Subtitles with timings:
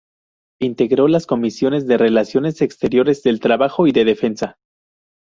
[0.59, 4.57] Integró las comisiones de relaciones exteriores, del trabajo y de defensa.